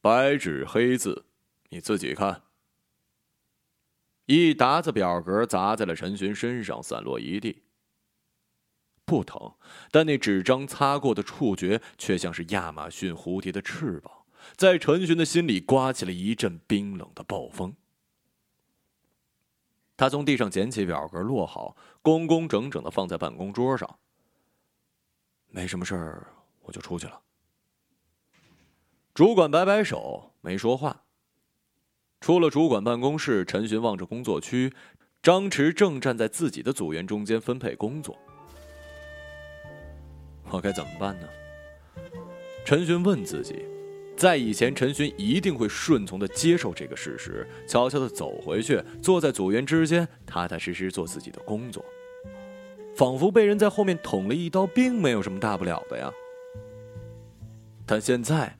[0.00, 1.26] 白纸黑字，
[1.68, 2.42] 你自己看。
[4.24, 7.64] 一沓子表格砸在了陈寻身上，散落一地。
[9.04, 9.56] 不疼，
[9.90, 14.10] 但那纸张擦过的触觉却像是亚马逊蝴蝶的翅膀，
[14.56, 17.74] 在陈寻的心里刮起了一阵冰冷的暴风。
[19.98, 23.98] 他从地上捡起表格，摞好，工工整整的放在办公桌上。
[25.50, 26.26] 没什么事儿，
[26.62, 27.20] 我就出去了。
[29.12, 31.02] 主管摆摆手，没说话。
[32.20, 34.72] 出了主管办公室，陈寻望着工作区，
[35.22, 38.16] 张弛正站在自己的组员中间分配工作。
[40.50, 41.28] 我该怎么办呢？
[42.64, 43.64] 陈寻问自己。
[44.16, 51.82] 在以前，陈寻一定会顺从的接受这个事实，悄悄的走回去，坐在组员之间，踏踏实实做自己的工作，
[53.00, 56.12] 仿佛被人在后面捅了一刀，并没有什么大不了的呀。
[57.86, 58.54] 但现在，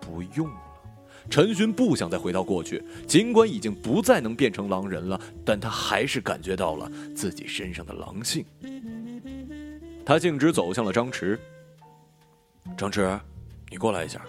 [0.00, 0.56] 不用了。
[1.28, 8.42] 陈寻不想再回到过去，尽管已经不再能变成狼人了，但他还是感觉到了自己身上的狼性。
[10.02, 11.38] 他径直走向了张弛。
[12.74, 13.20] 张弛。
[13.68, 14.22] 你过来一下。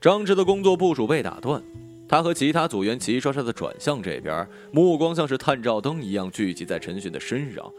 [0.00, 1.60] 张弛的工作部署被打断，
[2.08, 7.70] 他和其他组员齐刷刷的转向这边，目光像是探照灯一样聚集在陈寻的身上。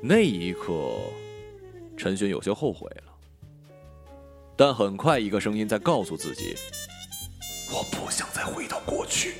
[0.00, 0.96] 那一刻，
[1.96, 3.12] 陈寻有些后悔了。
[4.56, 6.56] 但很快，一个声音在告诉自己
[7.72, 9.34] ：“我不想再回到过去。”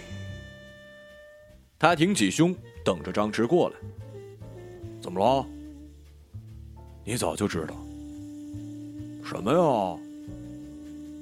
[1.77, 3.77] 他挺起胸，等着张弛过来。
[5.01, 5.45] 怎么了？
[7.05, 7.75] 你早就知道。
[9.25, 10.01] 什么呀？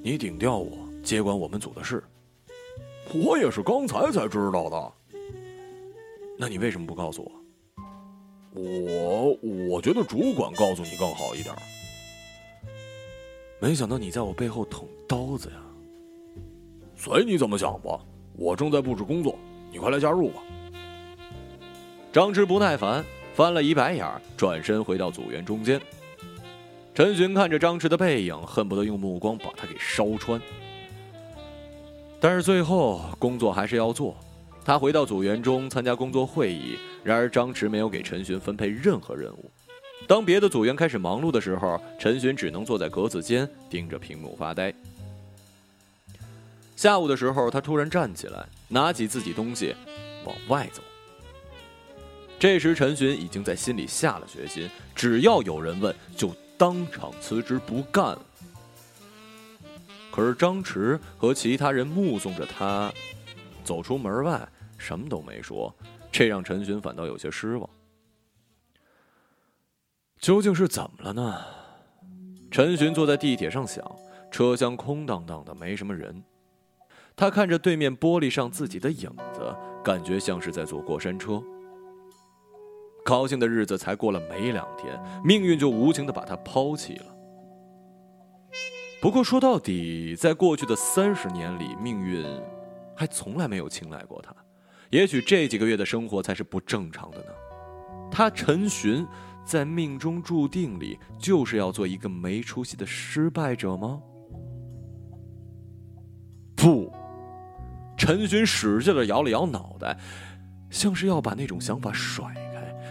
[0.03, 2.03] 你顶掉我，接管我们组的事。
[3.13, 4.93] 我也是刚才才知道的。
[6.37, 7.31] 那你为什么不告诉我？
[8.53, 9.37] 我
[9.69, 11.53] 我觉得主管告诉你更好一点。
[13.59, 15.55] 没想到你在我背后捅刀子呀！
[16.95, 17.99] 随你怎么想吧。
[18.35, 19.37] 我正在布置工作，
[19.71, 20.41] 你快来加入吧。
[22.13, 25.81] 张弛不耐烦，翻了一白眼，转身回到组员中间。
[26.93, 30.39] 陈寻看着张弛的背影，恨不得用目光把他给烧穿。
[32.19, 34.17] 但是最后工作还是要做，
[34.65, 36.77] 他回到组员中参加工作会议。
[37.03, 39.51] 然而张弛没有给陈寻分配任何任务。
[40.07, 44.73] 当别的组员开始忙碌的时候，陈寻只能坐在格子间盯着屏幕发呆。
[46.75, 49.73] 下午的时候，他突然站起来，拿起自己东西
[50.25, 50.81] 往外走。
[52.39, 56.31] 这时陈寻已经在心里下了决心，只要有人问就。
[56.59, 58.21] 当场辞职不干了。
[60.17, 62.91] 可是张弛和其他人目送着他
[63.63, 65.71] 走出门外，什么都没说，
[66.11, 67.69] 这让陈寻反倒有些失望。
[70.17, 71.45] 究竟是怎么了呢？
[72.49, 73.85] 陈寻坐在地铁上想，
[74.31, 76.23] 车厢空荡荡的，没什么人。
[77.15, 81.39] 他看着对面玻璃上自己的影子，感觉像是在坐过山车。
[83.05, 87.16] 高兴的日子才过了没两天，命运就无情的把他抛弃了。
[88.99, 92.25] 不过说到底，在过去的三十年里，命运
[92.95, 94.35] 还从来没有青睐过他。
[94.89, 97.25] 也许这几个月的生活才是不正常的呢。
[98.09, 99.05] 他陈寻，
[99.45, 104.01] 在命中注定里就是要做一个没出息的失败者吗？
[106.55, 106.91] 不，
[107.97, 109.95] 陈寻使劲的摇了摇脑袋，
[110.71, 112.33] 像是要把那种想法甩。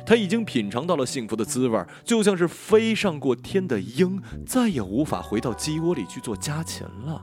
[0.06, 7.20] 他已经品尝到了幸福的滋味，就像是飞上过天的鹰，再也无法回到鸡窝里去做家禽了。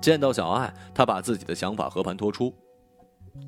[0.00, 2.52] 见到小爱，他把自己的想法和盘托出，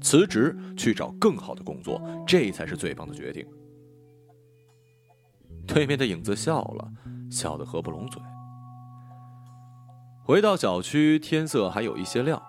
[0.01, 3.45] 辞职去找更好的工作，这才是最棒的决定。
[5.67, 6.89] 对面的影子笑了
[7.29, 8.23] 笑得合不拢嘴。
[10.25, 12.41] 回到小区，天色还有一些亮。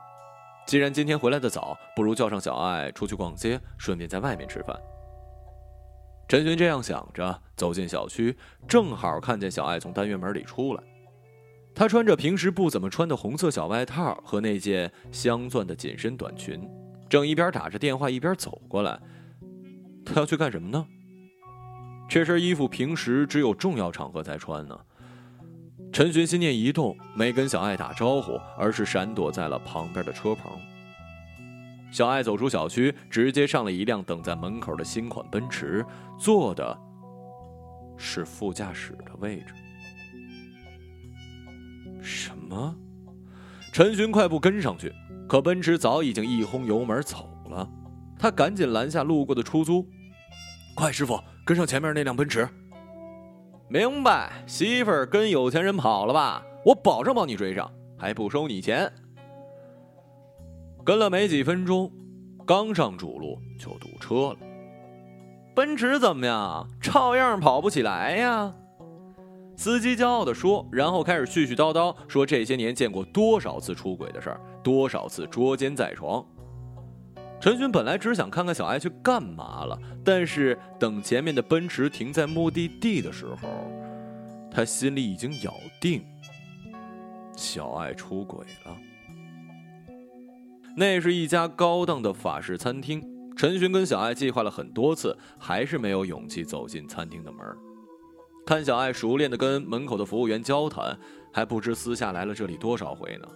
[0.67, 4.77] 既然今天回来的早，不如叫上小爱出去逛街，顺便在外面吃饭。
[6.27, 8.37] 陈寻这样想着，走进小区，
[8.67, 10.83] 正好看见小爱从单元门里出来。
[11.73, 16.69] 她穿着平时不怎么穿的红色小外套和那件镶钻的紧身短裙，
[17.07, 18.99] 正一边打着电话一边走过来。
[20.03, 20.85] 她要去干什么呢？
[22.09, 24.77] 这身衣服平时只有重要场合才穿呢。
[25.97, 30.51] 陈寻心念一动，没跟小爱打招呼，而是闪躲在了旁边的车棚。
[31.89, 35.83] 小爱走出小区，直接上了一辆等在门口的新款奔驰，
[36.15, 36.79] 坐的
[37.97, 39.55] 是副驾驶的位置。
[41.99, 42.75] 什么？
[43.73, 44.93] 陈寻快步跟上去，
[45.27, 47.67] 可奔驰早已经一轰油门走了。
[48.19, 49.83] 他赶紧拦下路过的出租，
[50.75, 52.47] 快，师傅，跟上前面那辆奔驰。
[53.69, 56.41] 明白，媳妇儿跟有钱人跑了吧？
[56.63, 58.89] 我保证帮你追上，还不收你钱。
[60.85, 61.91] 跟了没几分钟，
[62.45, 64.37] 刚上主路就堵车了。
[65.53, 66.65] 奔驰怎么样？
[66.81, 68.53] 照样跑不起来呀。
[69.57, 76.23] 司机骄傲地说，然后开始絮絮叨叨说这些年见过多少次出轨的事儿，多少次捉奸在床。
[77.39, 83.47] 陈寻本来只想看看小爱去干嘛了，但是等前面的奔驰停在目的地的时候，
[84.51, 86.03] 他心里已经咬定
[87.35, 88.75] 小爱出轨了。
[90.75, 93.03] 那是一家高档的法式餐厅，
[93.35, 97.39] 陈寻跟小爱计划了很多次，还是没有勇气走进餐厅的门。
[98.45, 100.97] 看小爱熟练的跟门口的服务员交谈，
[101.31, 103.27] 还不知私下来了这里多少回呢。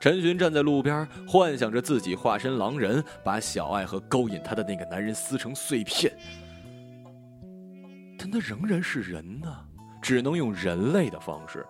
[0.00, 6.12] 陈寻站在路边，幻想着自己化身狼人，把小爱和勾引他的那个男人撕成碎片。
[8.18, 9.48] 但他仍然是人呢，
[10.02, 11.64] 只能用人类的方式，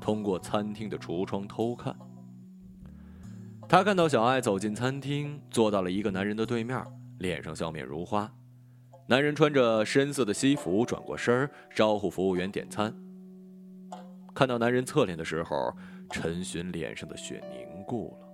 [0.00, 1.96] 通过餐厅的橱窗偷看。
[3.66, 6.82] 他看到小爱走进餐厅，坐到了一个男人的对面，
[7.18, 8.30] 脸上笑面如花。
[9.06, 12.94] 男人穿着深色的西服，转过身儿招呼服务员点餐。
[14.34, 15.74] 看到男人侧脸的时候，
[16.10, 18.28] 陈寻脸上的血凝固了。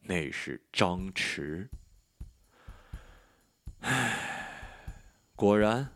[0.00, 1.68] 那是张弛。
[3.80, 4.18] 唉，
[5.36, 5.88] 果然，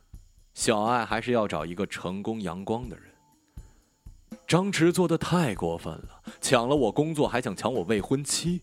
[0.55, 3.05] 小爱还是要找一个成功阳光的人。
[4.47, 8.63] 张弛做的太过分了，抢了我工作，还想抢我未婚妻。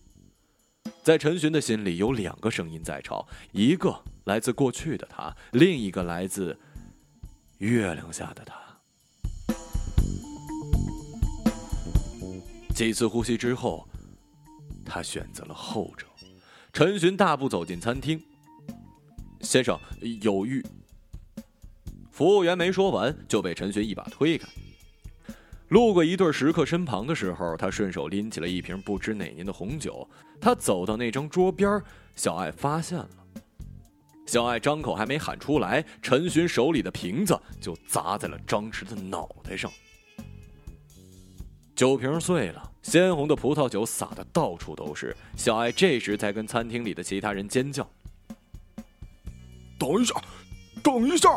[1.02, 6.58] 在陈寻的心里，有两个声音在吵，一个来自过去的他，另一个来自
[7.58, 8.63] 月亮下的他。
[12.74, 13.88] 几次呼吸之后，
[14.84, 16.06] 他选择了后者。
[16.72, 18.20] 陈寻大步走进餐厅，
[19.42, 19.78] 先生
[20.20, 20.60] 有玉。
[22.10, 24.48] 服务员没说完，就被陈寻一把推开。
[25.68, 30.08] 路过一对食客身旁的时候，他顺手拎起了一瓶不知哪年的红酒。
[30.40, 31.80] 他走到那张桌边，
[32.16, 33.08] 小爱发现了。
[34.26, 39.70] 小爱张口还没喊出来，陈寻手里的瓶子就砸在了张弛的脑袋上。
[41.74, 45.16] 酒瓶碎了，鲜红的葡萄酒洒的到处都是。
[45.36, 47.88] 小艾这时才跟餐厅里的其他人尖叫
[49.76, 50.14] ：“等一下，
[50.84, 51.28] 等一下！”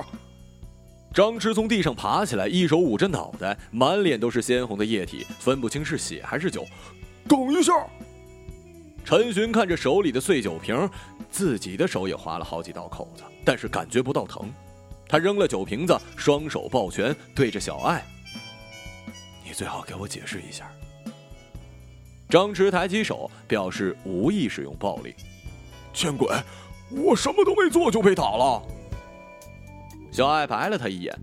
[1.12, 6.64] 张弛从地上爬起来，一手捂着脑袋，满脸都是鲜红的液体，分不清是血还是酒。
[7.28, 7.74] 等一下！
[9.04, 10.88] 陈寻看着手里的碎酒瓶，
[11.32, 14.54] 自己的手也划了好几道口子，但是感觉不到疼。
[15.08, 18.17] 他扔了酒瓶子，双手抱拳，对着小爱：“你
[19.58, 20.72] 最好给我解释一下。”
[22.30, 25.16] 张弛抬起手，表示无意使用暴力。
[25.92, 26.30] 见鬼！
[26.92, 28.62] 我什么都没做就被打了。
[30.12, 31.20] 小爱白了他一眼：“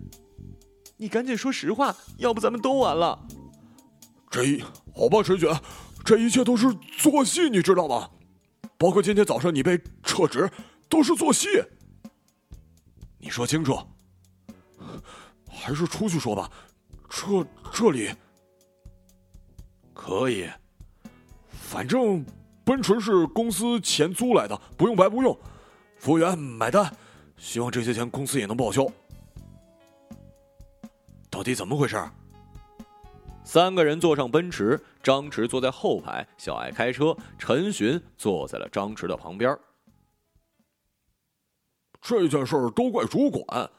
[0.98, 3.16] 你赶紧说实话，要不咱们都完了。”
[4.28, 4.60] 这一
[4.96, 5.48] 好吧，陈雪，
[6.04, 6.66] 这一切都是
[6.98, 8.10] 做戏，你知道吗？
[8.76, 10.50] 包括今天早上你被撤职，
[10.88, 11.46] 都是做戏。
[13.18, 13.78] 你说清楚，
[15.48, 16.50] 还是出去说吧。
[17.08, 18.10] 这这里
[19.94, 20.50] 可以，
[21.48, 22.26] 反正
[22.64, 25.38] 奔驰是公司钱租来的，不用白不用。
[25.96, 26.94] 服务员买单。
[27.36, 28.86] 希望这些钱公司也能报销。
[31.30, 31.96] 到底怎么回事？
[33.44, 39.56] 三个人坐上奔驰，张弛坐在后排，小爱开车，陈寻坐在了张弛的旁边。
[42.00, 43.70] 这件事儿都怪主管，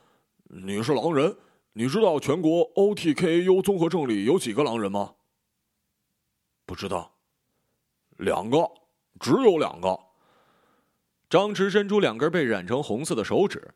[0.49, 1.35] 你是狼人，
[1.73, 5.13] 你知道全国 OTKAU 综合症里有几个狼人吗？
[6.65, 7.11] 不知道，
[8.17, 8.69] 两个，
[9.19, 9.99] 只有两个。
[11.29, 13.73] 张弛伸出两根被染成红色的手指，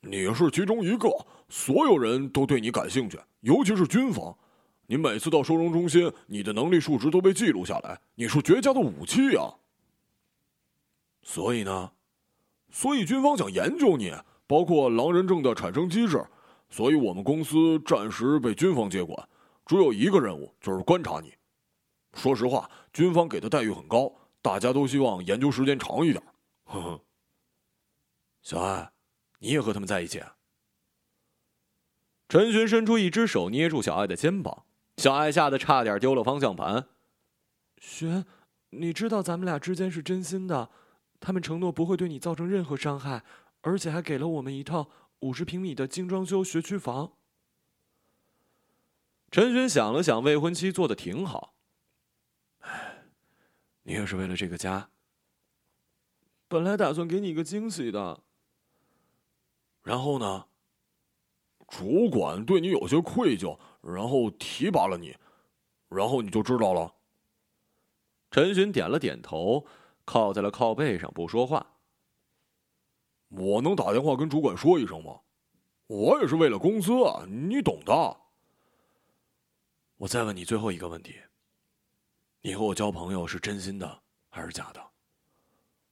[0.00, 1.08] 你是其中一个，
[1.48, 4.36] 所有人都对你感兴趣，尤其是军方。
[4.86, 9.54] 你每次到收容中心，你的能力数值都被记录下来，你是绝佳的武器呀。
[11.22, 11.92] 所以呢，
[12.70, 14.12] 所以军方想研究你，
[14.46, 16.24] 包括狼人症的产生机制。
[16.70, 19.28] 所以我们公司暂时被军方接管，
[19.66, 21.32] 只有一个任务，就是观察你。
[22.18, 24.12] 说实话，军方给的待遇很高，
[24.42, 26.22] 大家都希望研究时间长一点。
[26.64, 27.00] 呵呵，
[28.42, 28.90] 小爱，
[29.38, 30.20] 你也和他们在一起？
[32.28, 34.64] 陈寻伸出一只手捏住小爱的肩膀，
[34.98, 36.86] 小爱吓得差点丢了方向盘。
[37.78, 38.24] 寻，
[38.70, 40.68] 你知道咱们俩之间是真心的，
[41.20, 43.22] 他们承诺不会对你造成任何伤害，
[43.62, 44.90] 而且还给了我们一套
[45.20, 47.12] 五十平米的精装修学区房。
[49.30, 51.54] 陈寻想了想，未婚妻做的挺好。
[53.88, 54.90] 哎，你也是为了这个家。
[56.46, 58.22] 本来打算给你一个惊喜的，
[59.82, 60.44] 然后呢？
[61.68, 65.14] 主管对你有些愧疚，然后提拔了你，
[65.90, 66.94] 然后你就知道了。
[68.30, 69.66] 陈寻点了点头，
[70.06, 71.74] 靠在了靠背上不说话。
[73.28, 75.20] 我能打电话跟主管说一声吗？
[75.88, 78.16] 我也是为了公司啊，你懂的。
[79.98, 81.20] 我再问你最后一个问题：
[82.48, 84.82] 你和我交朋友是真心的还是假的？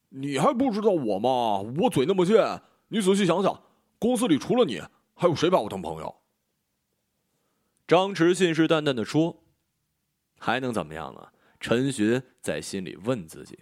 [0.09, 1.59] 你还不知道我吗？
[1.79, 3.61] 我嘴那么贱，你仔细想想，
[3.99, 4.81] 公司里除了你，
[5.13, 6.15] 还有谁把我当朋友？
[7.87, 9.43] 张弛信誓旦旦的说
[10.39, 11.27] ：“还能怎么样呢？”
[11.61, 13.59] 陈寻在心里问自己：“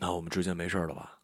[0.00, 1.20] 那我们之间没事了吧？”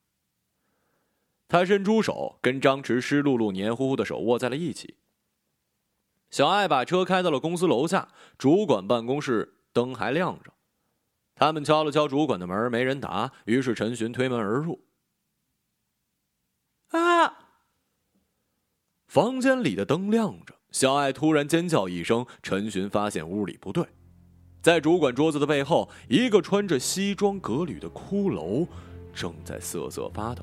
[1.49, 4.99] 他伸出手，跟张弛湿漉漉、黏糊糊的手握在了一起。
[6.29, 10.51] 小艾把车开到了公司楼下，主管办公室灯还亮着。
[11.35, 13.31] 他们敲了敲主管的门，没人答。
[13.45, 14.83] 于是陈寻推门而入。
[16.89, 17.39] 啊！
[19.07, 22.25] 房间里的灯亮着，小艾突然尖叫一声。
[22.43, 23.87] 陈寻发现屋里不对，
[24.63, 28.67] 在主管桌子的背后，一个穿着西装革履的骷髅
[29.13, 30.43] 正在瑟瑟发抖。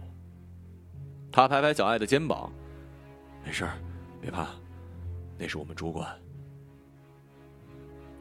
[1.32, 2.52] 他拍拍小艾的肩膀
[3.44, 3.68] ：“没事
[4.22, 4.48] 别怕，
[5.40, 6.08] 那是我们主管。”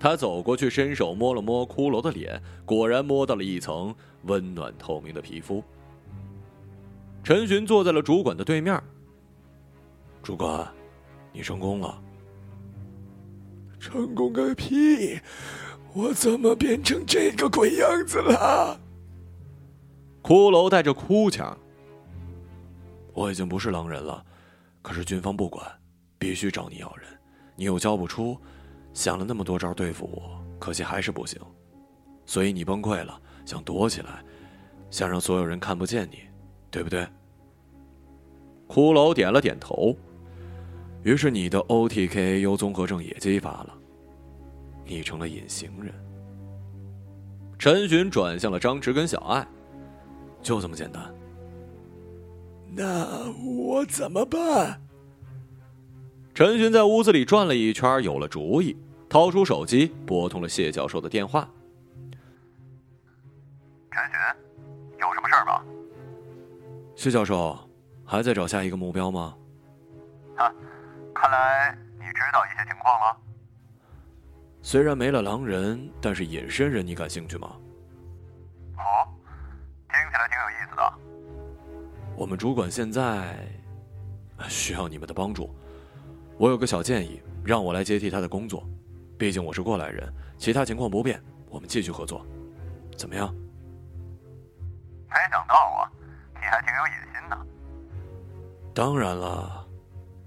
[0.03, 3.95] 他走过去，伸手摸了摸骷髅的脸，果然摸到了一层
[4.25, 5.63] 温暖透明的皮肤。
[7.23, 8.83] 陈寻坐在了主管的对面。
[10.21, 10.69] 主管，
[11.33, 12.03] 你成功了。
[13.79, 15.21] 成功个屁！
[15.95, 18.81] 我怎么变成这个鬼样子了？
[20.21, 21.57] 骷髅带着哭腔。
[23.13, 24.25] 我已经不是狼人了，
[24.83, 25.65] 可是军方不管，
[26.19, 27.07] 必须找你要人，
[27.55, 28.37] 你又交不出。
[28.95, 31.41] 想了那么多招对付我，可惜还是不行，
[32.27, 34.23] 所以你崩溃了，想躲起来，
[34.91, 36.19] 想让所有人看不见你，
[36.71, 37.07] 对不对？
[38.69, 39.97] 骷髅点了点头。
[41.03, 43.75] 于是你的 OTKAU 综合症也激发了，
[44.85, 45.93] 你成了隐形人。
[47.59, 49.47] 陈寻转向了张弛跟小艾，
[50.43, 51.13] 就这么简单。
[52.75, 54.81] 那我怎么办？
[56.35, 58.75] 陈寻在屋子里转了一圈，有了主意，
[59.07, 61.47] 掏出手机拨通了谢教授的电话。
[63.91, 64.13] 陈寻，
[64.99, 65.63] 有什么事儿吗？
[66.97, 67.59] 谢教授，
[68.07, 69.37] 还在找下一个目标吗？
[70.37, 70.51] 啊，
[71.15, 73.17] 看来你知道一些情况了。
[74.63, 77.53] 虽然没了狼人，但是隐身人你感兴趣吗？
[78.79, 79.05] 哦，
[79.91, 80.93] 听起来挺有意思的。
[82.17, 83.37] 我们主管现在
[84.49, 85.55] 需要你们的帮助。
[86.39, 88.67] 我有个小建议，让我来接替他的工作，
[89.17, 90.13] 毕竟我是过来人。
[90.37, 92.27] 其他情况不变，我们继续合作，
[92.97, 93.33] 怎么样？
[95.09, 95.87] 没想到啊，
[96.35, 97.39] 你还挺有野心的。
[98.75, 99.67] 当然了，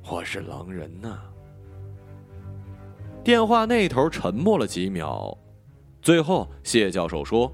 [0.09, 1.19] 我是狼人呢。
[3.23, 5.35] 电话那头沉默了几秒，
[6.01, 7.51] 最后谢教授说：“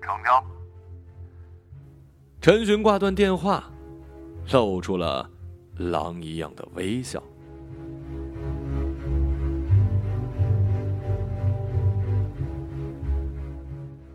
[0.00, 0.42] 成交。”
[2.40, 3.70] 陈寻挂断电话，
[4.50, 5.30] 露出了。
[5.80, 7.22] 狼一样的微笑。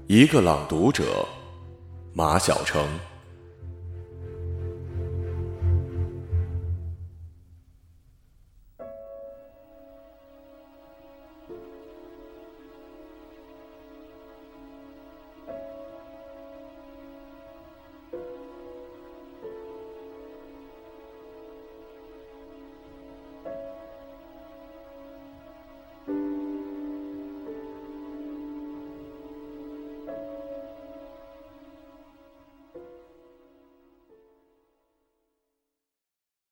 [0.05, 1.25] 一个朗读者，
[2.13, 2.85] 马晓成。